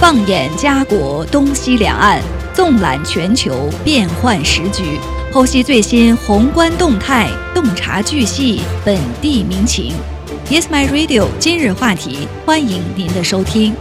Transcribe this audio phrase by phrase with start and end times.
[0.00, 2.22] 放眼家国东西两岸，
[2.54, 4.98] 纵览全球变幻时局，
[5.30, 9.92] 剖析最新宏观动态，洞察巨细本地民情。
[10.48, 11.28] Yes, my radio。
[11.38, 13.74] 今日话题，欢迎您的收听。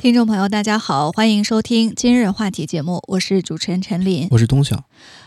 [0.00, 4.82] 听众朋友，大家好，欢迎收听今日话题节目，我是主持人陈琳，我是东晓。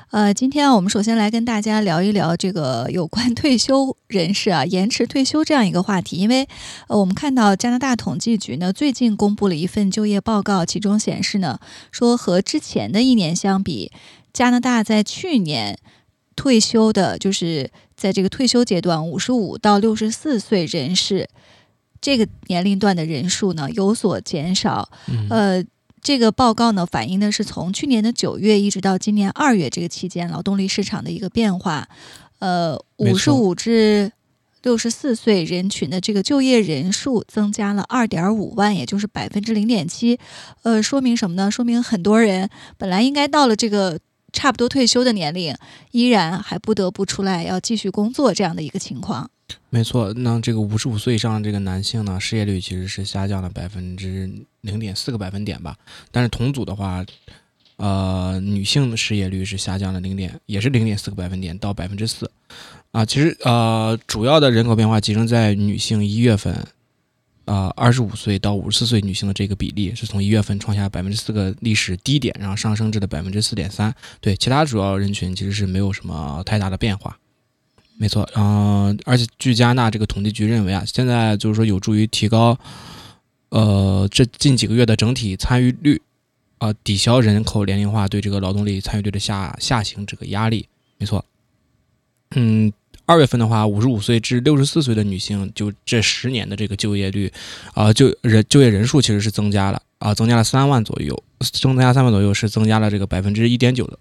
[0.09, 6.47] 呃，今天我们首先来跟大家聊一聊这个有关退休人士啊延迟退休这样一个话题，因为
[6.87, 11.59] 呃，我们看到加拿大统计局呢最近公布了一份就业报告，其中显示呢
[11.91, 13.91] 说和之前的一年相比，
[14.31, 15.77] 加拿大在去年
[16.37, 21.27] 退休的，就是在这个退休阶段五十五到六十四岁人士
[21.99, 24.89] 这个年龄段的人数呢有所减少，
[25.29, 25.61] 呃。
[26.01, 31.87] 这个报告呢，反映的是从去年的九月一直到今年二月这个期间劳动力市场的一个变化。
[32.39, 34.11] 呃，五十五至
[34.61, 40.19] 六十四岁人群的这个就业人数增加了二点五万，也就是百分之零点七。
[40.63, 41.49] 呃，说明什么呢？
[41.49, 43.99] 说明很多人本来应该到了这个
[44.31, 45.55] 差不多退休的年龄，
[45.91, 49.31] 依然还不得不出来要继续工作这样的一个情况。
[49.69, 54.29] 没错，那这个五十五岁以上的这个男性呢，失业率其实是下降了百分之
[54.61, 55.77] 零点四个百分点吧。
[56.11, 57.05] 但是同组的话，
[57.75, 62.29] 呃，女性的失业率是下降了零点，也是零点四个百分点到百分之四。
[62.91, 66.65] 啊，其实呃，主要的人口变化集中在女性一月份，
[67.45, 73.93] 啊，二十五岁到五十四岁女性的这个比例是从一月份创下百分之四个历史低点，然后上升至了百分之四点三。
[74.21, 77.17] 对，其他主要人群其实是没有什么太大的变化。
[77.99, 82.55] 没错，嗯，而且据加拿大这个统计局认为啊，现在就是说有助于提高，
[83.49, 85.99] 呃，这近几个月的整体参与率，
[86.59, 90.67] 啊，抵消人口年龄化对这个劳动力参与率的下下行这个压力。
[90.99, 91.25] 没错，
[92.35, 92.71] 嗯，
[93.07, 97.33] 二月份的话，五十五岁至六十四岁的女性，就这十年的这个就业率，
[97.73, 103.97] 啊，就人就业人数其实是增加了，啊，增加了三万左右，增加三万左右是增加了这个百分之一点九的。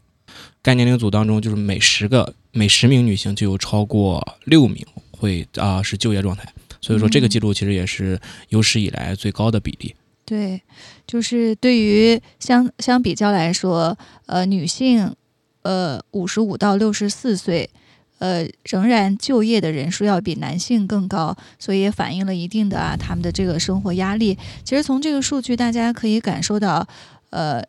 [0.67, 6.45] 该年龄组当中，就是每十个每十名女性就有超过六名会啊是就业状态，
[6.81, 9.95] 所以说这个记录其实也是有史以来最高的比例。
[10.25, 10.61] 对，
[11.07, 13.97] 就是对于相相比较来说，
[14.27, 15.15] 呃，女性
[15.63, 17.71] 呃五十五到六十四岁，
[18.19, 24.37] 呃仍然就业的人数要比男性更高，所以也反映了一定的啊他们的这个生活压力。
[24.65, 26.89] 其实从这个数据大家可以感受到，
[27.31, 27.63] 呃。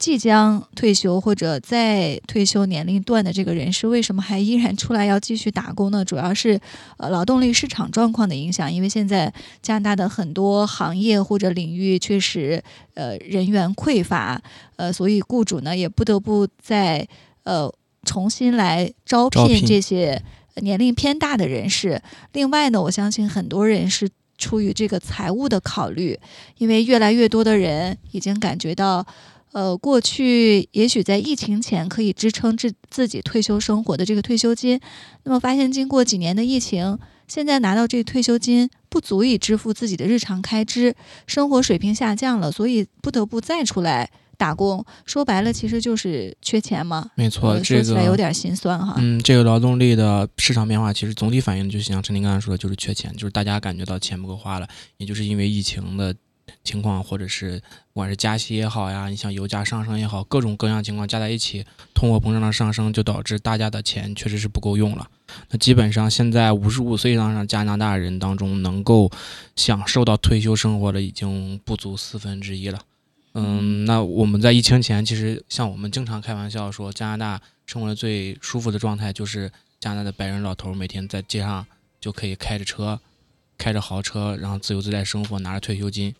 [0.00, 6.02] 即将退休或者在退休年龄段的这个人士，为什么还依然出来要继续打工呢？
[6.02, 6.58] 主要是
[6.96, 9.30] 呃劳动力市场状况的影响，因为现在
[9.60, 14.40] 加拿大的很多行业或者领域确实呃人员匮乏，
[14.76, 17.06] 呃，所以雇主呢也不得不在
[17.44, 17.70] 呃
[18.04, 20.22] 重新来招聘这些
[20.62, 22.00] 年龄偏大的人士。
[22.32, 26.18] 另外呢，我相信很多人是出于这个财务的考虑，
[26.56, 29.06] 因为越来越多的人已经感觉到。
[29.52, 34.80] 呃，过去也许在疫情前可以支撑自自己退休生活的这个退休金，
[35.24, 36.96] 那么发现经过几年的疫情，
[37.26, 40.94] 现在拿到这退休金不足以支付自己的日常开支，
[41.26, 44.84] 生活水平下降了，所以不得不再出来打工。
[45.04, 47.10] 说白了，其实就是缺钱嘛。
[47.16, 48.94] 没错，说起来有点心酸哈。
[48.98, 54.68] 嗯，这个劳动力的市场变化，其实总体反映就像陈林刚才说的，就是缺钱，就是大家感觉到钱不够花了，
[54.98, 56.14] 也就是因为疫情的。
[56.64, 57.58] 情况，或者是
[57.92, 65.08] 不管是加息也好呀，你像油价上升也好，各种各样情况加在一起，通货膨胀的上升就导致大家的钱确实是不够用了。
[65.50, 69.10] 那基本上现在五十五岁以上加拿大人当中，能够
[69.56, 72.80] 享受到退休生活的已经不足四分之一了。
[73.34, 81.64] 嗯，那我们在疫情前，其实像我们经常开玩笑说，加拿大生活的最舒服的状态就是加拿大的白人老头每天在街上
[82.00, 82.98] 就可以开着车，
[83.56, 86.12] 开着豪车，然后自由自在生活，拿着退休金。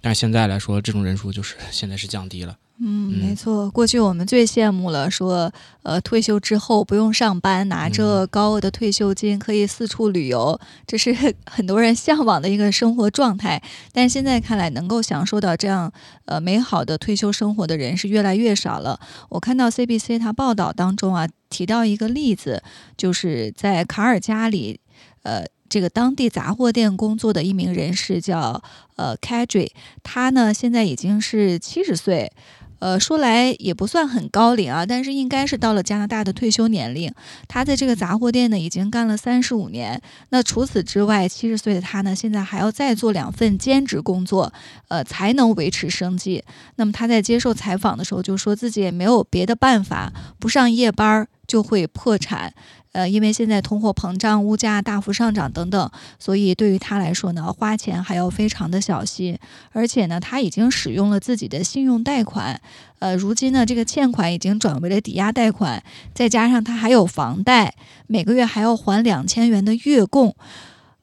[0.00, 2.56] 但是现在来说，这种人数就是 现在是降低了。
[2.80, 3.68] 嗯，没错。
[3.72, 11.12] 过去我们最羡慕了，说呃退休之后不用上班，拿着高额的退休金可以四处旅游，这是
[11.50, 13.60] 很多人向往的一个生活状态。
[13.90, 15.92] 但现在看来，能够享受到这样
[16.26, 19.00] 呃美好的退休生活的人是越来越少了。
[19.30, 22.62] 我看到 CBC 它报道当中啊提到一个例子，
[22.96, 24.78] 就是在卡尔加里，
[25.24, 25.44] 呃。
[25.68, 28.62] 这个当地杂货店工作的一名人士叫
[28.96, 29.70] 呃 Kadri，
[30.02, 32.32] 他呢现在已经是七十岁，
[32.78, 37.12] 呃说来也不算很高龄啊，但是应该是到了加拿大的退休年龄。
[37.46, 40.00] 他在这个杂货店呢已经干了三十五年。
[40.30, 44.52] 那除此之外，七十岁的他呢现在还要再做两份兼职工作，
[44.88, 46.42] 呃才能维持生计。
[46.76, 52.52] 那么他在接受采访的时候就说自己也没有别的办法，不上夜班就会破产。
[52.92, 59.38] 呃，因为现在通货膨胀、物价大幅上涨等等，所以对于他来说呢，花钱还要非常的小心。
[59.72, 62.60] 而且呢，他已经使用了自己的信用贷款，
[62.98, 65.82] 呃，如今呢，这个欠款已经转为了抵押贷款，
[66.14, 67.74] 再加上他还有房贷，
[68.06, 70.34] 每个月还要还两千元的月供。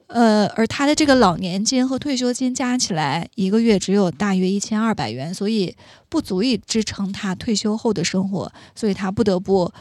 [0.08, 5.74] 呃，而他的这个老年金和退休金加起来，一个月只有大约一千二百元，所以
[6.08, 9.72] 不足以支撑他退休后的生活，所以他不得不，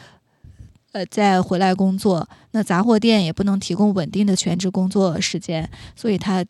[0.95, 2.25] 呃，再回来工作。
[2.51, 6.45] 那杂货店也不能提供稳定的全职工作时间，所以他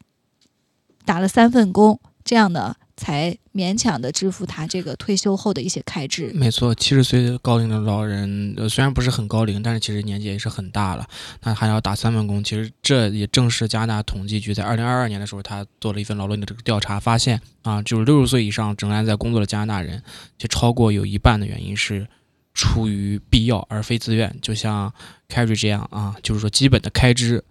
[1.04, 2.76] 打了三份工，这样的。
[2.98, 6.32] 才勉强的支付他这个退休后的一些开支。
[6.34, 11.06] 没错，七十岁高龄的老人，呃，虽然不是很高龄，但是其实年纪也是很大了。
[11.44, 20.02] 那还要打三份工，其实这也正是加拿大统计局在二零二二年的时候，他做了一份劳动力的这个调查，发现啊，就是六十岁以上仍然在工作的加拿大人，
[20.38, 22.08] 就超过有一半的原因是
[22.56, 24.36] 出于必要而非自愿。
[24.42, 24.92] 就像
[25.30, 27.44] Carrie 这样啊，就是说基本的开支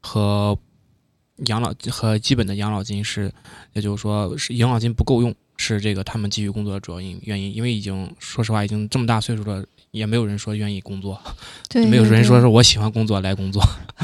[0.00, 0.56] 和。
[1.46, 3.28] 养老和基本的养老金是，
[3.72, 7.52] 也就是说是养老金不够用，是这个他们继续工作的主要因原因。
[7.52, 11.20] 因为已经说实话，已经这么大岁数了，也没有人说愿意工作，
[11.68, 13.60] 对， 没有人说是我喜欢工作来工作。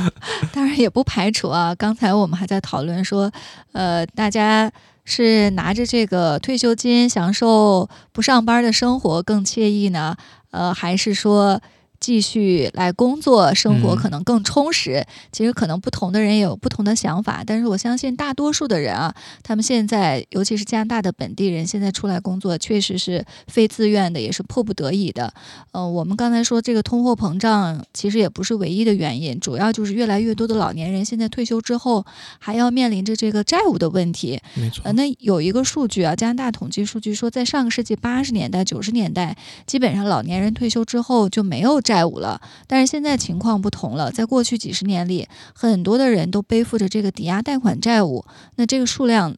[0.52, 3.30] 当然也不排除啊，刚才我们还在讨论说，
[3.70, 4.68] 呃，大家
[5.04, 10.16] 是拿着这个退休金享受不上班的生活更惬意呢，
[10.50, 11.60] 呃，还是说？
[12.00, 15.06] 继续来工作，生活可能更充实。
[15.30, 25.32] 其实可能不同的人也有不同的想法，但是我相信大多数的人啊，他们现在尤其是加拿大的本地人，现在出来工作确实是非自愿的，也是迫不得已的。
[25.72, 32.04] 嗯，我们刚才说这个通货膨胀其实也不是唯一的原因，主要就是越来越多的老年人现在退休之后
[32.38, 34.40] 还要面临着这个债务的问题。
[34.54, 34.80] 没错。
[34.84, 39.36] 呃，那有一个数据啊，加拿大统计数据说，在上个世纪八十年代、九十年代，
[39.66, 41.78] 基本上老年人退休之后就没有。
[41.90, 44.12] 债务了，但是现在情况不同了。
[44.12, 49.36] 在过去几十年里，很多的人都背负着这个抵押贷款债务，那这个数量，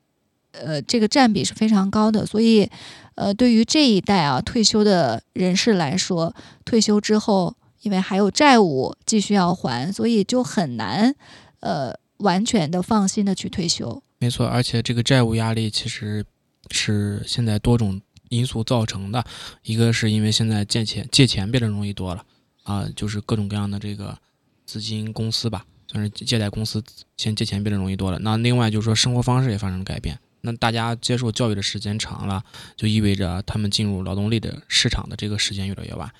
[0.50, 2.26] 呃，这个占比是非常高的。
[2.26, 2.68] 所以，
[3.14, 6.34] 呃，对于这一代啊退休的人士来说，
[6.66, 11.14] 退休之后，因为还有债务继续要还，所以就很难，
[11.60, 14.02] 呃，完全的放心的去退休。
[14.18, 16.22] 没错，而且这个债务压力其实
[16.70, 17.98] 是现在多种
[18.28, 19.24] 因素造成的，
[19.64, 22.22] 一个是因为现在借钱借钱变得容易多了。
[22.64, 24.16] 啊，就是各种各样的这个
[24.64, 26.82] 资金公司吧，算是借贷公司，
[27.16, 28.18] 先借钱变得容易多了。
[28.20, 30.18] 那另外就是说，生活方式也发生了改变。
[30.44, 32.44] 那大家接受教育的时间长了，
[32.76, 36.10] 就意味着他们进入劳动力的市场的这个时间越来越晚，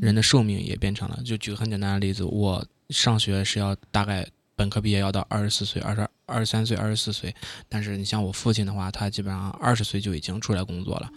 [0.00, 1.20] 人的寿命也变长了。
[1.24, 4.24] 就举个很简单的例子，我上学是要大概
[4.54, 7.34] 本科毕业要到二十四岁、二十二十三岁、二十四岁，
[7.68, 11.10] 但是你像我父亲的话，他基本上二十岁就已经出来工作了。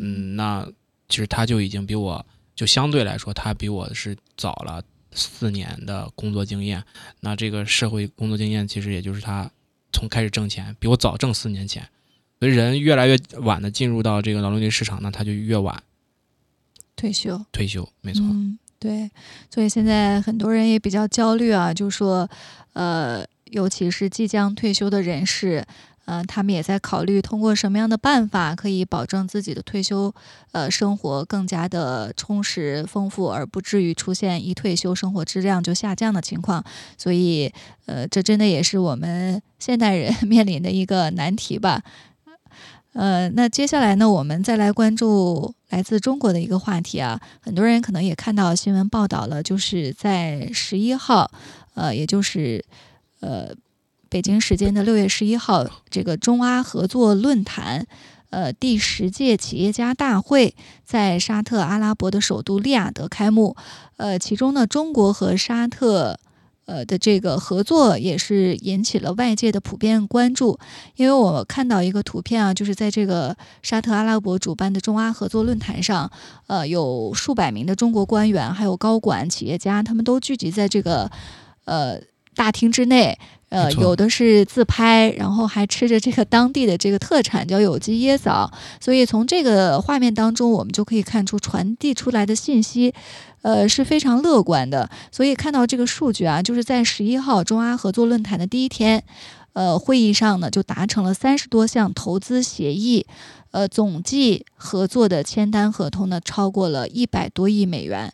[0.00, 0.66] 嗯，那
[1.08, 2.24] 其实他就已经比我。
[2.56, 4.82] 就相对来说，他比我是早了
[5.12, 6.82] 四年的工作经验。
[7.20, 9.48] 那这个社会工作经验，其实也就是他
[9.92, 11.86] 从开始挣钱比我早挣四年钱。
[12.40, 15.82] 所以人越来越晚的进入到这个劳动力市场，那他就越晚
[16.96, 17.44] 退休。
[17.52, 18.24] 退休，没错。
[18.24, 19.10] 嗯，对。
[19.50, 22.28] 所以现在很多人也比较焦虑啊，就说，
[22.72, 25.64] 呃，尤其是即将退休的人士。
[26.06, 30.14] 嗯，他们也在考虑通过什么样的办法可以保证自己的退休，
[30.52, 36.64] 呃，生活更加的充实丰富，而不至于出现一退休生活质量就下降的情况。
[36.96, 37.52] 所以，
[37.86, 41.82] 呃，这真的也是我们现代人 面临的一个难题吧。
[42.92, 51.28] 呃，那接下来呢，我们再来关注来自中国的一个话题啊，很多人可能也看到新闻报道了，就是在十一号，
[51.74, 52.64] 呃，也就是
[53.18, 53.52] 呃。
[54.16, 57.86] 北京时间的六月十一号，这个中阿合作论坛，
[58.30, 60.54] 呃，第十届企业家大会
[60.86, 63.54] 在沙特阿拉伯的首都利雅得开幕。
[63.98, 66.18] 呃，其中呢，中国和沙特，
[66.64, 70.58] 呃的这个合作也是引起了外界的普遍关注。
[70.94, 76.10] 因为我看到一个图片啊，就是在这个沙特阿拉伯主办的中阿合作论坛上，
[76.46, 81.10] 呃，有数百名的中国官员，还有高管、企业家，他们都聚集在这个，
[81.66, 82.00] 呃。
[82.36, 88.50] 大厅之内，呃，有的是自拍，然后还吃着这个当地的这个特产，叫有机椰枣。
[88.80, 92.92] 所以从这个画面当中，我们就可以看出传递出来的信息，
[93.42, 94.90] 呃，是非常乐观的。
[95.12, 99.04] 所以看到这个数据啊，就是在十一号中阿合作论坛的第一天，
[99.52, 103.06] 呃，会议上呢就达成了三十多项投资协议，
[103.52, 108.12] 呃，总计合作的签单合同呢超过了一百多亿美元，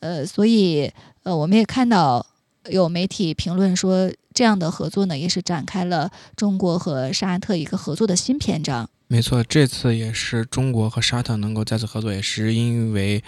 [0.00, 2.26] 呃，所以呃，我们也看到。
[2.70, 8.90] 有媒体评论说，这样的合作呢，也是展开了中国和沙特一个合作的新篇章。
[9.06, 13.22] 没错，这次也是中国和沙特能够再次合作，也是因为，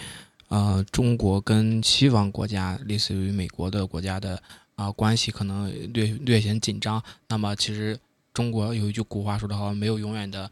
[0.49, 4.41] 呃，中国跟西方国家，类似于美国的国家的
[4.75, 7.01] 啊关系可能略略显紧张。
[7.29, 7.97] 那么，其实
[8.33, 10.51] 中国有一句古话说得好，没有永远的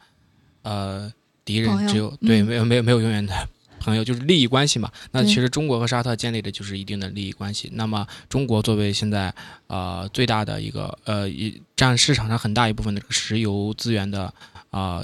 [0.61, 1.11] 呃
[1.43, 3.33] 敌人，只有对，没有没有没有永远的
[3.79, 4.91] 朋友，就是利益关系嘛。
[5.11, 7.69] 那其实中国和沙特建立的就是一定的利益关系。
[7.73, 9.33] 那么，中国作为现在
[9.67, 14.33] 呃最大的一个呃一占市场上很大一部分的石油资源的
[14.69, 15.03] 啊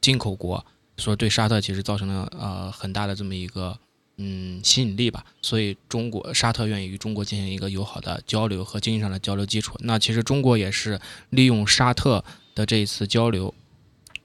[0.00, 0.64] 进口国，
[0.96, 3.78] 所以对沙特其实造成了呃很大的这么一个。
[4.18, 9.74] 嗯，吸引力吧，所以中国沙特愿意与中国进行一个友好的交流和经济上的交流基础。
[9.80, 11.00] 那其实中国也是
[11.30, 12.22] 利用沙特
[12.54, 13.52] 的这一次交流，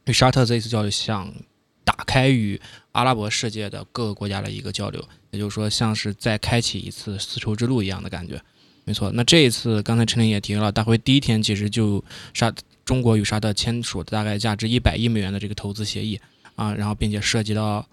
[0.04, 1.34] 与沙特这一次交流，想
[1.86, 2.62] 打开与
[2.98, 5.00] 阿拉伯世界的各个国家的一个交流，
[5.30, 8.42] 也就是说，像是再开启一次丝绸之路一样的感觉。
[8.86, 12.52] 没错，那这一次刚才陈林也提了，大会第一天其实就沙
[12.84, 16.20] 中国与沙特签署大概价值一百亿美元的这个投资协议
[16.56, 17.86] 啊，然后并且涉及到。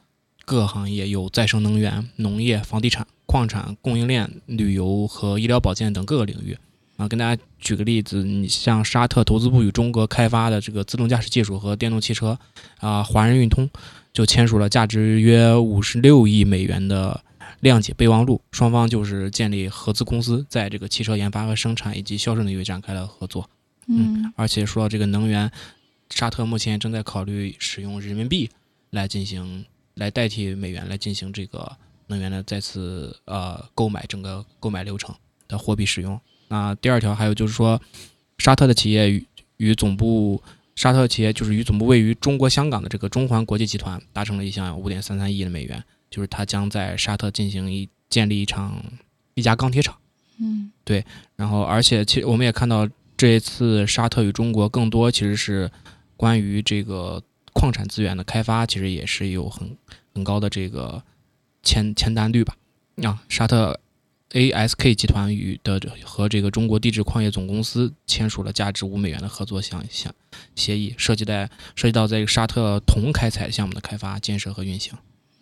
[0.47, 6.55] 各行业有再生能源、农业、房地产、矿产、供应链、旅游和医疗保健等各个领域。
[6.99, 12.39] 啊，跟大家举个例子，你像沙特投资部与中国开发的这个自动驾驶技术和电动汽车，
[12.77, 13.71] 啊，华人运通
[14.15, 17.23] 就签署了价值约五十六亿美元的
[17.61, 23.51] 谅解备忘录，双方就是建立合资公司，在这个汽车研发和生产以及销售领域展开了合作。
[23.89, 25.53] 嗯，而且说到这个能源，
[26.09, 28.49] 沙特目前正在考虑使用人民币
[28.89, 29.67] 来进行。
[29.97, 31.71] 来代替美元来进行这个
[32.09, 35.15] 能源的再次呃购买，整个购买流程
[35.47, 36.21] 的货币使用。
[36.49, 37.81] 那第二条还有就是说，
[38.39, 39.25] 沙特的企业与
[39.59, 40.43] 与总部
[40.75, 48.83] 沙特企业就是与总部位于中国香港的这个中环国际集团达成了一项五点三三亿的美元，就是它将在沙特进行一建立一场
[49.35, 49.97] 一家钢铁厂。
[50.39, 51.05] 嗯，对。
[51.37, 55.71] 然后而且其实我们也看到这一次沙特与中国更多其实是
[56.17, 57.23] 关于这个。
[57.57, 59.79] 矿产资源的开发其实也是有很
[60.13, 61.01] 很高的这个
[61.63, 62.57] 签签单率吧。
[63.05, 63.79] 啊，沙特
[64.35, 70.13] ASK 集团与的和这个中国地质矿业总公司签署了价值五美元的合作项项
[70.57, 74.93] 协议，涉及在涉及到在沙特铜开采项目的开发、建设和运行。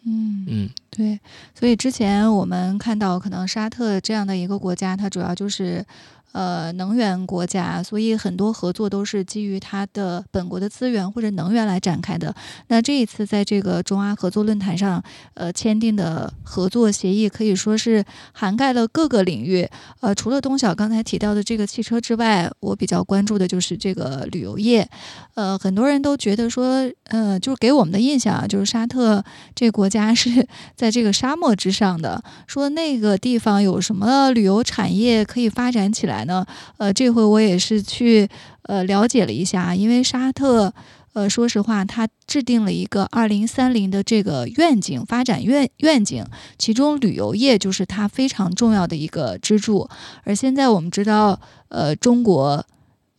[0.05, 1.19] 嗯嗯，对。
[1.59, 5.85] 所以之前我们看到，可能沙特这样的一个国家，它主要就是。
[6.33, 12.35] 呃，能源国家，所以很多合作都是基于它的本国的资源或者能源来展开的。
[12.69, 15.03] 那这一次在这个中阿合作论坛上，
[15.35, 19.69] 呃，签订的合作协议可以说是涵盖了各个领域。
[20.01, 24.89] 呃，除了东晓刚才提到的这个汽车之外，我比较关注的就是这个旅游业。
[25.35, 29.23] 呃，很多人都觉得说，呃，就是给我们的印象啊，就是沙特
[29.55, 36.22] 这个国家是 在这个沙漠之上的，说那个地方有什么旅游产业可以发展起来。
[36.25, 36.47] 呢，
[36.79, 38.29] 呃，这回我也是去
[38.63, 40.73] 呃了解了一下，因为沙特，
[41.13, 46.25] 呃，说实话，它制定了一个二零三零的这个愿景发展愿愿景，
[46.59, 49.89] 其中旅游业就是它非常重要的一个支柱。
[50.25, 52.65] 而现在我们知道，呃，中国，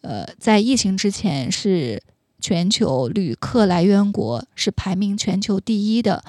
[0.01, 2.01] 呃，在疫情之前是
[2.41, 6.23] 全球旅客来源国，是排名全球第一的。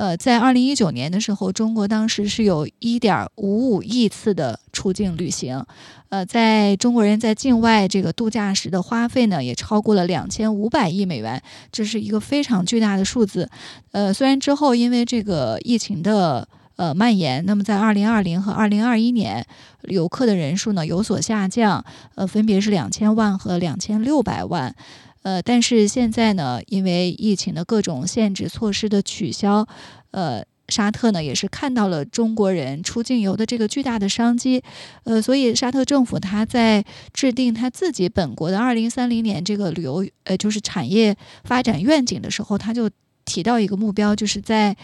[0.00, 5.62] 呃，在二零一九年的时候，中国当时是有一点五五亿次的出境旅行，
[6.08, 13.50] 呃，在中国人在境外这个度假时的花费呢，也超过了两千五百亿美元，这是一个非常巨大的数字。
[13.92, 19.46] 呃，虽然之后因为这个疫情的呃蔓延，那么在二零二零和二零二一年，
[19.82, 24.74] 游客的人数呢有所下降，呃，分别是两千万和两千六百万。
[25.22, 29.66] 呃，但是现在呢，因为疫情的各种限制措施的取消，
[30.12, 34.62] 呃，沙特呢也是看到了中国人出境游的这个巨大的商机，
[35.04, 42.88] 呃，所以沙特政府他在制定他自己本国的二零三零年这个旅游呃就是产业发展愿景的时候，他就
[43.26, 44.74] 提到一个目标，就是在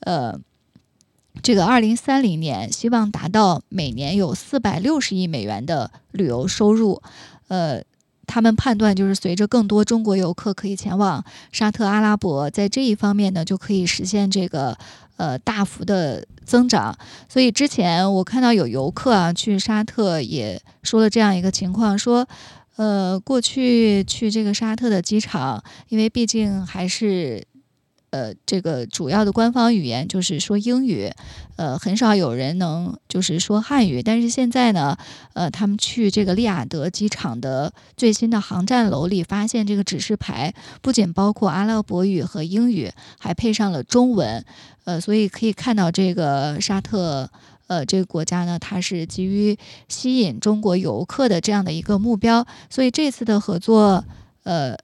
[0.00, 0.36] 呃
[1.40, 7.00] 这个二零三零年，希望达到每年有四百六十亿美元的旅游收入，
[7.46, 7.84] 呃。
[8.26, 14.76] 他们判断，就是随着更多中国游客可以前往沙特阿拉伯，在这一方面呢，就可以实现这个
[15.16, 16.96] 呃大幅的增长。
[17.28, 22.26] 所以之前我看到有游客啊去沙特也说了这样一个情况，说
[22.76, 27.44] 呃过去去这个沙特的机场，因为毕竟还是。
[28.14, 31.10] 呃，这个主要的官方语言就是说英语，
[31.56, 34.00] 呃，很少有人能就是说汉语。
[34.04, 34.96] 但是现在呢，
[35.32, 44.44] 呃，他们去这个利雅得机场的最新的航站楼里，发现这个指示牌不仅包括阿拉伯语和英语，还配上了中文。
[44.84, 47.28] 呃，所以可以看到这个沙特，
[47.66, 52.46] 呃，这个国家呢，它是基于吸引中国游客的这样的一个目标。
[52.70, 54.04] 所以这次的合作，
[54.44, 54.78] 呃。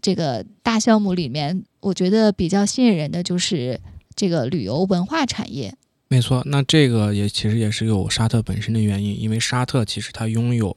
[0.00, 3.80] 这个大项目里面，我觉得比较吸引人的就是
[4.14, 5.74] 这个旅游文化产业。
[6.08, 10.76] 没错，那这个也其实也是有沙特本身的原因，因为沙特其实它拥有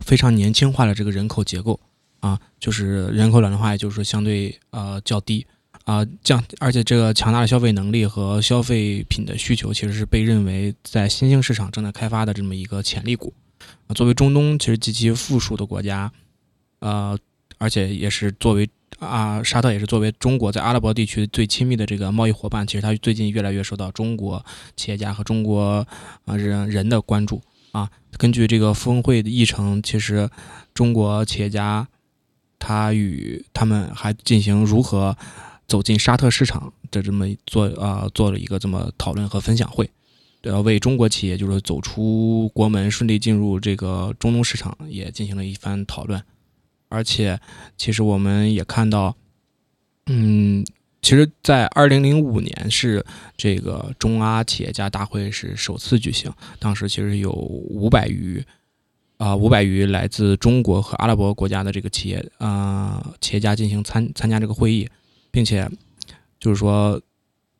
[0.00, 1.78] 非常年轻化的这个人口结构
[2.20, 5.46] 啊，就是人口老龄化，也就是说相对呃较低
[5.84, 13.34] 啊降，而且这个强大的消费能力和消费品的需求，其实是被认为在新兴市场正在开发的这么一个潜力股。
[13.94, 16.10] 作为中东其实极其富庶的国家，
[16.78, 17.18] 呃，
[17.64, 18.68] 而且也是作为。
[19.00, 24.42] 啊，沙特也是作为中国在阿拉伯地区最亲密的这个贸易伙伴，其实它最近越来越受到中国
[24.76, 25.84] 企业家和中国
[26.24, 27.42] 啊人人的关注
[27.72, 27.90] 啊。
[28.16, 30.30] 根据这个峰会的议程，其实
[30.72, 31.86] 中国企业家
[32.60, 35.14] 他与他们还进行如何
[35.66, 39.90] 走进沙特市场的这么做啊做了一个这么讨论和分享会，
[40.42, 46.22] 要为中国企业就是走出国门，顺利进入这个中东市场也进行了一番讨论。
[46.88, 47.40] 而且，
[47.76, 49.16] 其实我们也看到，
[50.06, 50.64] 嗯，
[51.02, 53.04] 其实，在二零零五年是
[53.36, 58.44] 这个中阿企业家大会是首次举行，当时其实有五百余
[59.16, 64.88] 啊五百余来自中国和阿拉伯国家的这个企业啊企业家进行参参加这个会议，
[65.30, 65.68] 并且
[66.38, 67.00] 就是说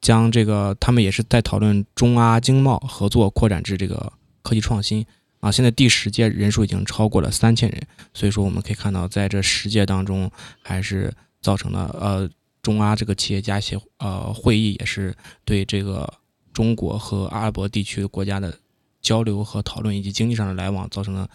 [0.00, 4.12] 将这个他们也是在讨论中阿经贸合作扩展至这个
[4.42, 5.04] 科技创新。
[5.44, 10.30] 啊，现在第十届人数已经超过了三千人，所以说我们可以看到，在这十届当中，
[10.62, 12.26] 还是造成了呃
[12.62, 16.10] 中阿这个企业家协呃会议也是对这个
[16.54, 18.56] 中国和阿拉伯地区国家的
[19.02, 21.28] 交流和讨论以及经济上的来往，造成了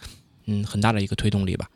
[0.47, 1.69] 嗯很大的一个推动力吧。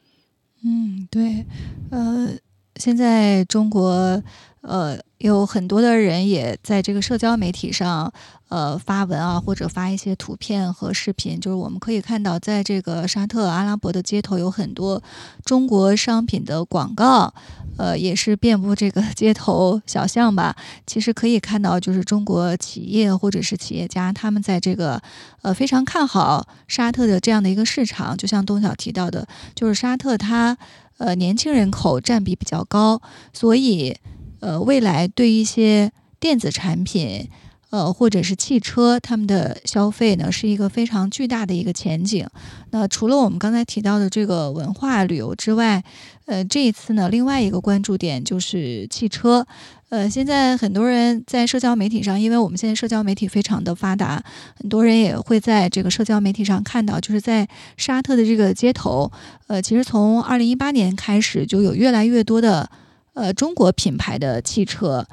[0.66, 1.46] 嗯，对，
[1.92, 2.34] 呃，
[2.78, 4.24] 现在中国
[4.62, 8.12] 呃有很多的人也在这个社交媒体上。
[8.50, 15.02] 呃，发文啊，或者发一些图片和视频，就是我们可以看到，在这个沙特阿拉伯的街头有很多
[15.44, 17.34] 中国商品的广告，
[17.78, 20.56] 呃，也是遍布这个 街头小巷吧。
[20.86, 25.02] 其实可以看到，就是中国企业或者是企业家，他们在这个
[25.42, 28.16] 呃非常看好沙特的这样的一个市场。
[28.16, 30.56] 就像东晓提到的，就是沙特它
[31.00, 33.02] 呃年轻人口占比比较高，
[33.34, 33.98] 所以
[34.44, 37.30] 呃未来对一些电子产品。
[37.74, 42.24] 呃，或者是汽车，他们的消费呢是一个非常巨大的一个前景。
[42.70, 45.84] 那除了我们刚才提到的这个文化旅游之外，
[46.28, 49.48] 呃，这一次呢，另外一个关注点就是汽车。
[49.90, 54.24] 呃，现在很多人在社交媒体上，因为我们现在社交媒体非常的发达，
[54.56, 59.12] 很多人也会在这个社交媒体上看到，就是在沙特的这个街头，
[59.48, 62.70] 呃，其实从二零一八年开始，就有越来越多的
[63.14, 65.08] 呃中国品牌的汽车，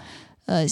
[0.47, 0.67] 呃。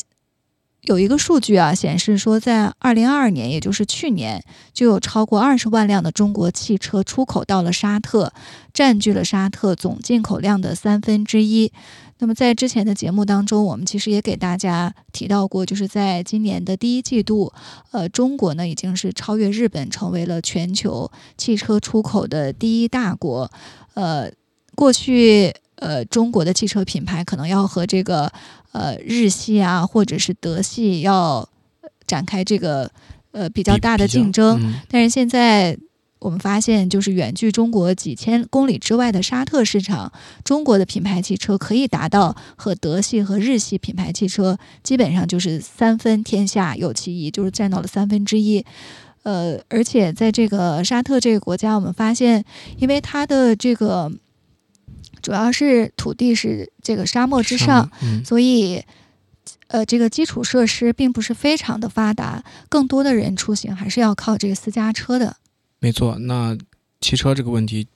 [0.82, 8.32] 有一个数据啊，显示说，在二零二二年，也就是去年，就有超过二十万辆的中国汽车出口到了沙特，
[8.72, 11.70] 占据了沙特总进口量的三分之一。
[12.20, 17.52] 那么，在之前的节目当中，我们其实也给大家提到过，就是在今年的第一季度，
[17.90, 23.50] 呃，中国呢已经是超越日本，成为了全球汽车出口的第一大国。
[23.92, 24.30] 呃，
[24.74, 25.52] 过去。
[25.80, 28.30] 呃，中国的汽车品牌可能要和这个
[28.72, 31.48] 呃日系啊，或者是德系要
[32.04, 32.90] 展开这个
[33.30, 34.74] 呃比较大的竞争。
[34.88, 35.78] 但是现在
[36.18, 40.12] 我们发现，就是远距中国几千公里之外的沙特市场，
[40.42, 48.64] 中国的品牌汽车可以达到和德系和日系品牌汽车基本上就是三分天下有其一，就是占到了三分之一。
[49.22, 52.44] 呃，而且在这个沙特这个国家，我们发现，
[52.78, 54.10] 因为它的这个。
[55.28, 57.90] 主要是土地是这个沙漠之上，
[58.24, 58.82] 所以，
[59.66, 65.36] 呃，这个基础设施并不是非常的发达，更多的人出行还是要靠这个私家车的。
[65.80, 66.56] 没错，那
[67.02, 67.86] 汽车这个问题，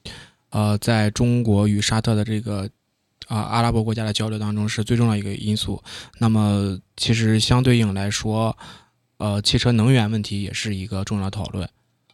[0.51, 2.69] 呃，在中国与沙特的这个
[3.25, 5.81] 啊阿拉伯国家的交流当中是最重要一个因素。
[6.19, 8.55] 那么，其实相对应来说，
[9.17, 11.67] 呃，汽车能源问题也是一个重要讨论。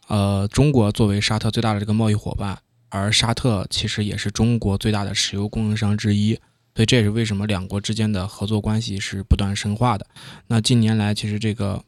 [0.08, 2.58] 呃，中国作为沙特最大的这个贸易伙伴。
[2.90, 6.34] 而沙特其实也是中国最大的石油供应商之一，
[6.74, 10.06] 所以这也是为什么两国之间的合作关系是不断深化的。
[10.48, 11.82] 那近年来，其实这个，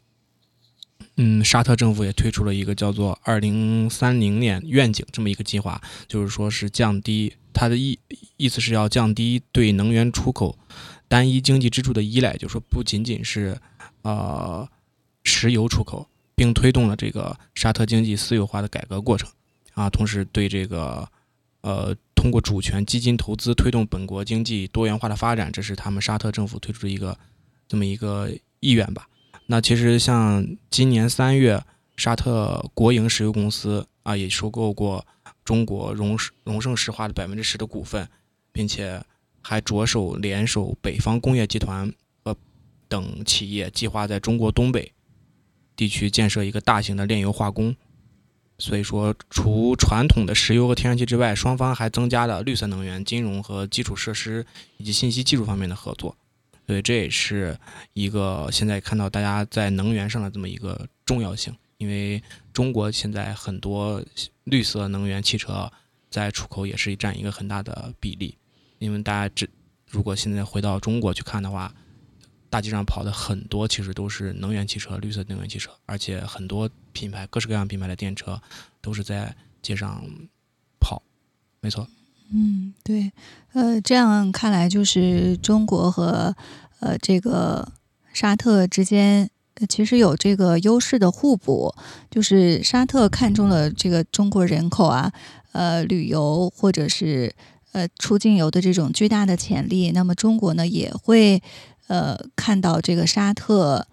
[1.16, 7.98] 嗯，沙特政府也推出了一个叫做“二零三零年愿景”这么一个计划，就是说是降低它的意
[8.36, 10.58] 意思是要降低对能源出口
[11.08, 13.58] 单一经济支柱的依赖，就是说不仅仅是
[14.02, 14.68] 呃
[15.24, 19.28] 石油出口，并推动了这个沙特经济私有化的改革过程。
[19.74, 21.08] 啊，同时对这个，
[21.62, 27.18] 呃，通过主权基金投资推动本国经济多元化的发展，这是他们沙特政府推出的一个
[27.66, 28.30] 这么一个
[28.60, 29.08] 意愿吧。
[29.46, 31.62] 那其实像今年三月，
[31.96, 35.04] 沙特国营石油公司啊也收购过
[35.44, 38.08] 中国荣荣盛石化的百分之十的股份，
[38.52, 39.02] 并且
[39.40, 42.34] 还着手联手北方工业集团呃
[42.88, 44.92] 等企业，计划在中国东北
[45.74, 47.74] 地区建设一个大型的炼油化工。
[48.58, 56.16] 所以说，除传统的石油和天然气之外，双方还增加了绿色能源、金融和基础设施以及信息技术方面的合作。
[56.66, 57.58] 所以这也是
[57.92, 61.52] 一个现在看到大家在能源上的这么一个重要性。
[61.78, 64.00] 因为中国现在很多
[64.44, 65.68] 绿色能源汽车
[66.08, 68.38] 在出口也是占一个很大的比例。
[68.78, 69.50] 因为大家只
[69.90, 71.74] 如果现在回到中国去看的话，
[72.52, 78.38] 大街上跑的很多其实都是能源汽车、绿色能源汽车，而且很多品牌、各式各样品牌的电车
[78.82, 80.04] 都是在街上
[80.78, 81.02] 跑。
[81.62, 81.88] 没错。
[82.30, 83.10] 嗯，对。
[83.54, 86.36] 呃，这样看来，就是中国和
[86.80, 87.66] 呃这个
[88.12, 89.30] 沙特之间
[89.66, 91.74] 其实有这个优势的互补，
[92.10, 95.10] 就是沙特看中了这个中国人口啊，
[95.52, 97.34] 呃，旅游或者是
[97.72, 101.42] 呃出境游的这种巨大的潜力，那么中国呢也会。
[101.92, 103.86] 呃，看到这个沙特，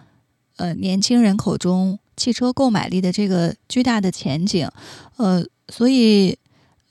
[0.56, 4.70] 呃，年轻人口中汽车购买力的这个巨大的前景，
[5.18, 6.38] 呃，所以，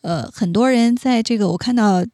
[0.03, 2.05] 呃，很多人在这个我看到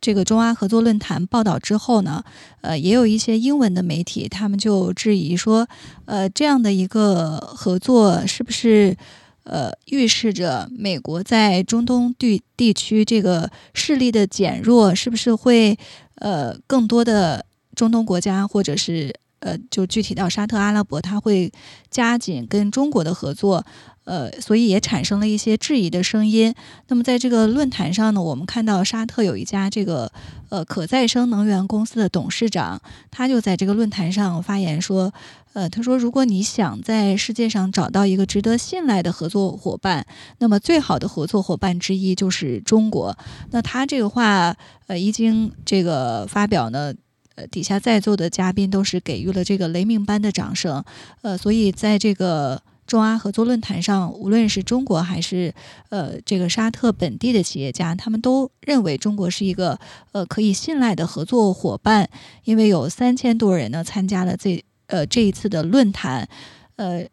[0.00, 2.24] 这个中阿合作论坛报道之后呢，
[2.62, 5.68] 呃，也有一些英文的媒体，他们就质疑说，
[6.06, 8.96] 呃，这样的一个合作是不是，
[9.44, 15.78] 呃，预示着美国在中东地地区这个势力的减弱，是不是会，
[16.14, 17.44] 呃，更多的。
[17.74, 21.52] 中东国家，或者是呃，就具体到沙特阿拉伯，他会
[21.90, 23.64] 加紧跟中国的合作，
[24.04, 26.54] 呃，所以也产生了一些质疑的声音。
[26.86, 30.12] 那么在这个论坛上呢，我们看到沙特有一家这个
[30.48, 32.80] 呃可再生能源公司的董事长，
[33.10, 35.12] 他就在这个论坛上发言说，
[35.54, 40.06] 呃，他说如果你想在世界上找到一个值得信赖的合作伙伴，
[40.38, 43.18] 那么最好的合作伙伴之一就是中国。
[43.50, 44.56] 那他这个话
[44.86, 46.94] 呃一经这个发表呢。
[47.34, 50.84] 呃，底下在座的嘉宾都是给予了这个雷鸣般的掌声，
[51.22, 55.54] 呃，所以在这个中阿合作论坛上，无论是中国还是
[55.88, 59.78] 呃这个沙特本地的企业家，他们都认为中国是一个
[60.12, 62.08] 呃可以信赖的合作伙伴，
[62.44, 66.28] 因为有三千多人呢参加了这呃这一次的论坛，
[66.76, 67.06] 呃，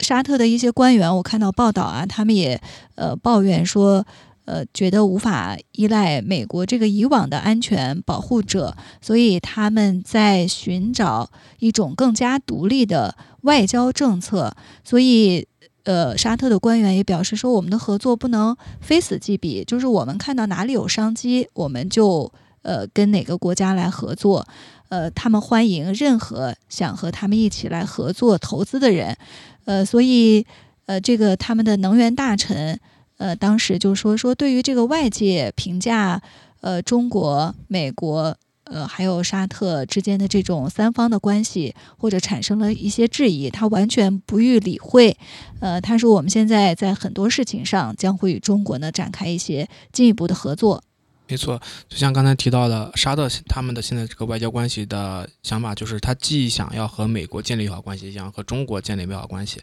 [0.00, 2.60] 沙特的一些官员，我看到报道啊，他们也
[2.96, 4.06] 呃抱怨说。
[4.46, 11.30] 呃，觉得无法依赖美国这个以往的安全保护者，所以他们在寻找
[11.60, 14.54] 一种更加独立的外交政策。
[14.84, 15.46] 所以，
[15.84, 22.30] 呃，沙特的官员也表示说，我们的合作不能非死即彼，就是我们看到哪里有商机，我们就
[22.60, 24.46] 呃跟哪个国家来合作。
[24.90, 29.16] 呃，他们欢迎任何想和他们一起来合作投资的人。
[29.64, 30.44] 呃，所以，
[30.84, 32.78] 呃，这个他们的能源大臣。
[33.18, 36.20] 呃，当时就说说，对于这个外界评价，
[36.60, 45.16] 呃，中国、美国，呃，还有沙特之间的这种三方的关系，或者产生了一些质疑，他完全不予理会。
[45.60, 50.82] 呃，他说，我们现在在很多事情上将会与中国呢展开一些进一步的合作。
[51.26, 59.60] 没错，就像刚才提到的，沙特他们的现在这个外交关系的想法，就是他既想要和美国建立友好关系，也想和中国建立美好关系。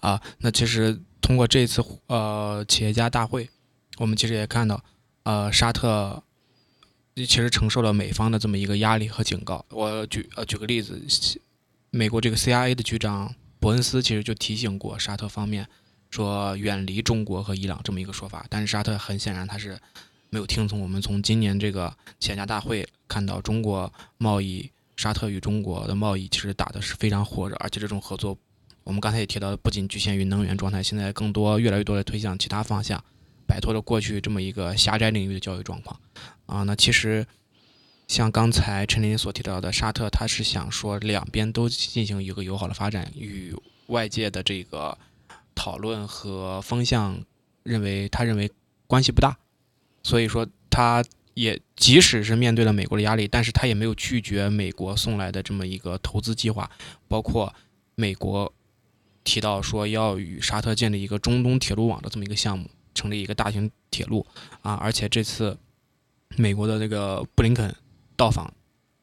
[0.00, 1.00] 啊，那其实。
[1.20, 3.46] 通过这次呃企业家大会，
[3.98, 4.82] 我们其实也看到，
[5.24, 6.22] 呃沙特
[7.16, 9.62] 其实承受了美方的这么一个压力和警告。
[9.68, 10.98] 我举呃举个例子，
[11.90, 15.68] 美国这个 CIA 的局长伯恩斯其实就提醒过沙特方面，
[16.08, 18.46] 说远离中国和伊朗这么一个说法。
[18.48, 19.78] 但是沙特很显然他是
[20.30, 20.80] 没有听从。
[20.80, 28.36] 我们从今年这个企业家大会看到，中国贸易沙特与中国的贸易其实打的是非常火热，而且这种合作。
[28.84, 33.04] 我们刚才也提到，不仅局限于能源状态，现在更多、越来越多的推向其他方向，
[33.46, 36.00] 摆脱了过去这么一个狭窄领域的交易状况。
[36.46, 37.26] 啊，那其实
[38.06, 43.54] 像刚才陈林所提到的，沙特他是想说两边都进行一个友好的发展，与
[43.88, 44.96] 外界的这个
[45.54, 47.22] 讨论和风向
[47.62, 48.50] 认为他认为
[48.86, 49.36] 关系不大，
[50.08, 56.70] 所以说他也即使是面对了美国的压力，但是他也没有拒绝美国送来的这么一个投资计划，
[57.06, 57.54] 包括
[57.94, 58.52] 美国。
[59.24, 64.26] 提到说要与沙特建立一个中东铁路网的这么一个项目，成立一个大型铁路
[64.62, 64.72] 啊！
[64.76, 65.58] 而且这次
[66.36, 67.76] 美国的这个布林肯
[68.16, 68.50] 到访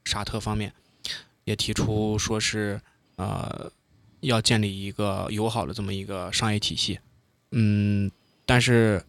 [0.04, 0.74] 沙特方面，
[1.44, 2.82] 也提出说是
[3.18, 3.72] 呃
[4.22, 6.98] 要建立一个友好的这么一个商业体系。
[7.52, 8.10] 嗯，
[8.48, 9.06] 但是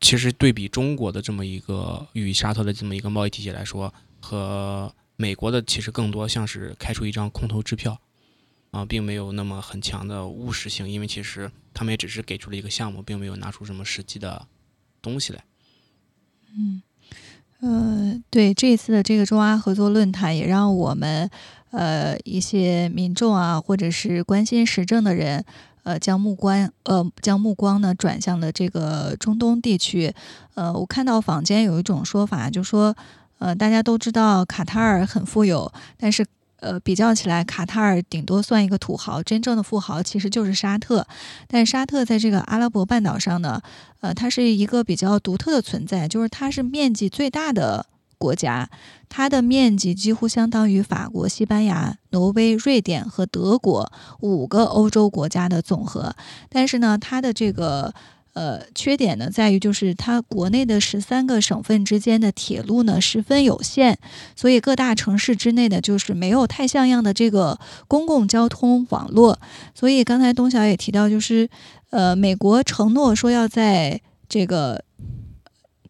[0.00, 8.00] 其实对比中国的这么一个与沙特的这么一个贸易体系来说，和美国的其实更多像是开出一张空头支票。
[8.72, 14.46] 啊，并没有那么很强的务实性，因为其实他们也只是给出了一个项目，并没有拿出什么实际的
[15.02, 15.44] 东西来。
[16.56, 16.80] 嗯，
[17.62, 21.28] 呃，对这次的这个中阿合作论坛，也让我们
[21.72, 25.44] 呃一些民众啊，或者是关心时政的人，
[25.90, 30.14] 呃，将目光呃将目光呢转向了这个中东地区。
[30.54, 32.96] 呃，我看到坊间有一种说法，就说
[33.38, 36.24] 呃大家都知道卡塔尔很富有，但是。
[36.62, 41.06] 呃，比较起来，卡塔尔顶多算一个土豪，真正的富豪其实就是沙特。
[41.48, 43.62] 但沙特在这个阿拉伯半岛上呢，
[44.00, 47.86] 呃，它是一个比较独特的存在，就是它是面积最大的
[48.20, 48.68] 国家，
[49.08, 56.14] 它的面积几乎相当于法国、西班牙、挪威、瑞典和德国五个欧洲国家的总和。
[56.48, 57.92] 但是呢，它的这个。
[58.32, 63.96] 呃，缺点呢在于就是它国内的十三个省份之间的铁路呢十分有限，
[64.36, 69.40] 所以各大城市之内的就是没有太像样的这个公共交通网络。
[69.74, 71.50] 所以刚才东晓也提到，就是
[71.90, 74.84] 呃，美国承诺说要在这个。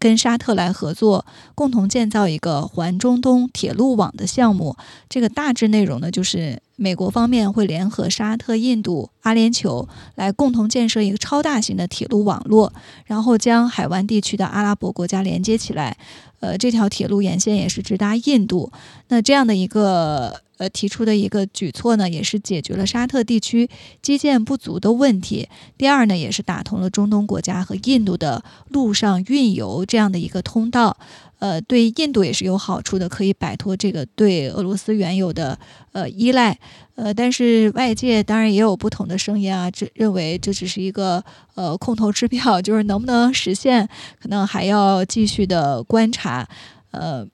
[0.01, 4.75] 跟沙特来合作，共同建造一个环中东铁路网的项目。
[5.09, 12.73] 这个大致内容呢，就是美国方面会联合沙特、印度、阿联酋来共同建设一个超大型的铁路网络，
[13.05, 15.99] 然后将海湾地区的阿拉伯国家连接起来。
[16.41, 18.73] 呃，这条铁路沿线也是直达印度。
[19.09, 20.41] 那这样的一个。
[20.61, 23.71] 呃，提出的一个举措呢，也是解决了沙特地区
[24.03, 25.49] 基建不足的问题。
[25.79, 30.99] 第二呢，也是打通了中东国家和印度的陆上运油这样的一个通道。
[31.41, 35.59] 呃，对印度也是有好处的，可以摆脱这个对俄罗斯原有的
[35.91, 36.57] 呃依赖。
[36.95, 41.25] 呃，但是外界当然也有不同的声音啊，这认为这只是一个
[41.57, 43.89] 呃空头支票， 就是能不能实现，
[44.23, 46.49] 可能还要继续的观察。
[46.93, 47.27] 呃。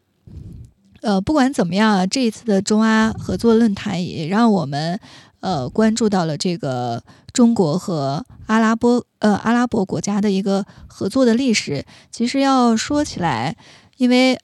[1.03, 4.99] 呃，不管怎么样，这一次的中阿合作论坛也让我们
[5.39, 7.01] 呃关注到了这个
[7.33, 11.85] 中国和阿拉伯呃阿拉伯国家的一个合作的历史。
[12.11, 13.57] 其实要说起来，
[13.97, 14.39] 因为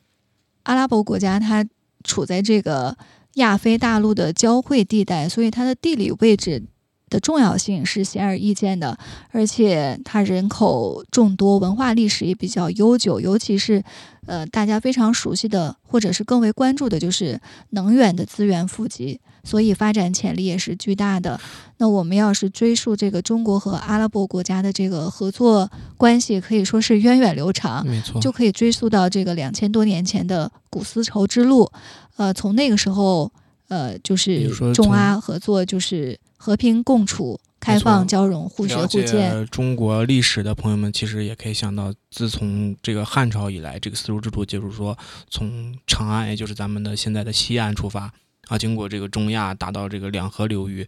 [0.65, 1.67] 阿拉伯国家它
[2.05, 2.97] 处在这个
[3.35, 6.65] 亚非大陆的交汇地带，所以它的地理位置。
[7.13, 8.97] 的重要性是显而易见的，
[9.31, 13.85] 而且它人口众多，文化历史也比较悠久，尤其是，
[14.25, 17.39] 呃，大家非常熟悉的，或者是更为关注的，就是
[17.71, 21.39] 能源的资源富集，所以发展潜力也是巨大的。
[21.77, 31.71] 那我们要是追溯这个中国和阿拉伯国家的这个合作关系，可以说是源远流长，没错，就可以追溯到这个两千多年前的古丝绸之路。
[32.17, 33.31] 呃，从那个时候，
[33.69, 36.19] 呃，就是中阿合作，就是。
[36.45, 39.47] 和平共处、开放交融、互学互鉴。
[39.47, 44.99] 中国历史的朋友们，其实也可以想到，自从这个汉朝以来，这个丝绸之路，就是说
[45.31, 48.13] 从长安，也就是咱们的现在的西安出发，
[48.49, 50.85] 啊，经过这个中亚，达到这个两河流域，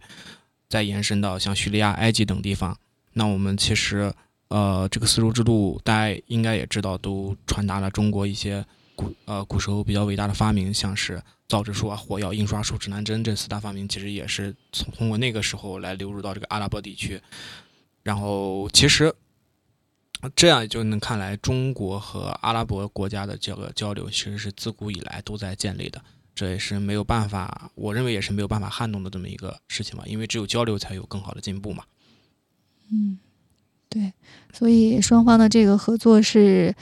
[0.67, 2.77] 再延伸到像叙利亚、埃及等地方。
[3.13, 4.13] 那我们其实，
[4.49, 8.65] 呃，这个丝绸之路，大家应该也知道，都传达了中国一些
[8.95, 11.21] 古呃古时候比较伟大的发明，像是。
[11.47, 17.21] 造纸术啊，火药、印刷术、指南针这四大发明，其实也是从通过那个时候来流入到这个阿拉伯地区。
[18.01, 19.13] 然后，其实
[20.35, 26.01] 这样就能看来，中国和阿拉伯国家的这个交流，其实是自古以来都在建立的。
[26.33, 30.03] 这也是没有办法，我认为也是没有办法撼动的这么一个事情吧。
[30.07, 31.83] 因为只有交流，才有更好的进步嘛。
[32.91, 33.19] 嗯，
[33.87, 34.11] 对，
[34.51, 36.75] 所以双方的这个合作是。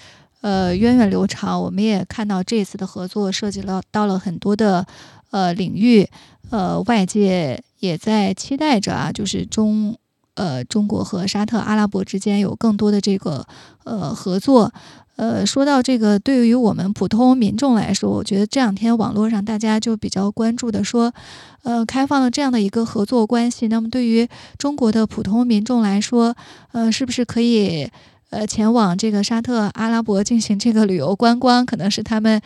[0.44, 4.86] 呃，源远流长，我们也看到这次的合作涉及了到了很多的
[5.32, 6.06] 呃领域，
[6.50, 9.96] 呃，外界也在期待着啊，就是中
[10.36, 13.48] 呃中国和沙特阿拉伯之间有更多的这个
[13.86, 14.74] 呃合作。
[15.16, 21.14] 呃，说到这个，对于我们普通民众来说，我觉得这两天网络上大家就比较关注的说，
[21.62, 24.28] 呃，开放了这样的一个合作关系，那么对于
[24.58, 26.36] 中国的普通民众来说，
[26.74, 27.90] 呃，是不是可以？
[28.34, 32.42] 呃，前往这个沙特阿拉伯进行这个旅游观光，可能是他们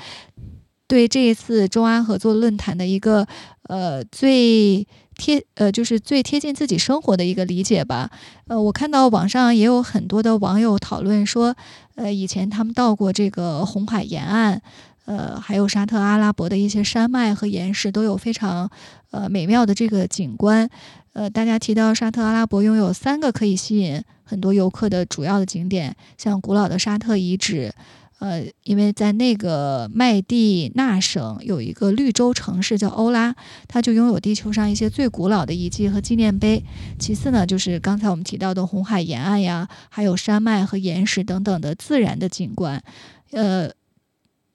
[0.86, 3.26] 对这一次中阿合作论坛的一个
[3.70, 8.12] 呃最贴呃就是最贴近自己生活的一个理解吧。
[8.48, 11.56] 呃，我看到网上也有很多的网友讨论说，
[11.96, 14.62] 呃，以前他们到过这个红海沿岸，
[15.06, 18.70] 呃，还有沙特阿拉伯的一些山脉和岩石都有非常
[19.12, 20.70] 呃美妙的这个景观。
[21.14, 24.04] 呃，大家提到沙特阿拉伯拥有三个可以吸引。
[24.28, 27.74] 很多游客的主要的景点，像古老的沙特遗址，
[28.20, 33.34] 呃，因为在那个麦地那省有一个绿洲城市叫欧拉，
[33.70, 36.62] 它就拥有地球上一些最古老的遗迹和纪念碑。
[37.00, 42.84] 其次呢，就是刚才我们提到的红海沿岸呀，还有山脉和岩石等等的自然的景观。
[43.32, 43.70] 呃，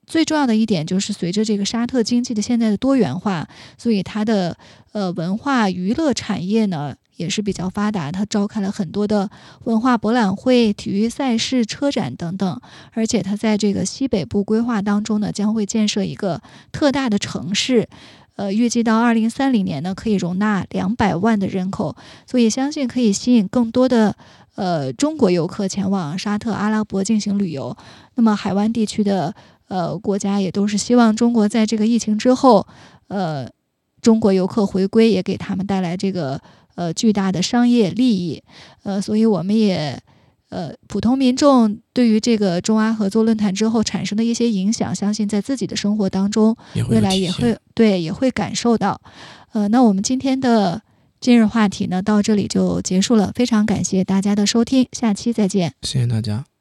[0.06, 4.58] 最重要的一点就是，随着这个沙特经济的现在的多元化，所以它的
[4.92, 6.96] 呃文化娱乐产业呢。
[7.16, 9.30] 也是比较发达，它召开了很多的
[9.64, 12.60] 文化博览会、体育赛事、车展等等。
[12.92, 16.40] 而且它在这个西北部规划当中呢，将会建设一个
[16.72, 17.88] 特大的城市，
[18.36, 21.94] 呃，预计到二零三零年呢，可以容纳两百万的人口，
[22.26, 24.16] 所以相信可以吸引更多的
[24.54, 27.76] 呃中国游客前往沙特阿拉伯进行旅游。
[28.14, 29.34] 那么海湾地区的
[29.68, 32.66] 呃国家也都是希望中国在这个疫情之后，
[33.08, 33.48] 呃。
[34.02, 36.40] 中国游客回归也给他们带来这个
[36.74, 38.42] 呃巨大的商业利益，
[38.82, 40.00] 呃，所以我们也
[40.50, 46.56] 呃普通民众对于这个中阿合作论坛之后产生的一些影响，相信在自己的生活当中，
[46.88, 49.00] 未来也会对也会感受到。
[49.52, 50.82] 呃，那我们今天的
[51.20, 56.51] 今日话题呢到这里就结束了，非常感谢大家的收听，下期再见，谢谢大家。